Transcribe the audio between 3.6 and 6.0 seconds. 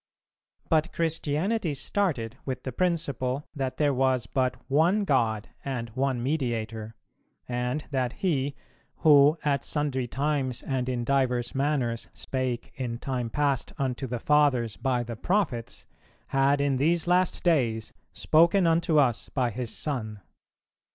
there was but "one God and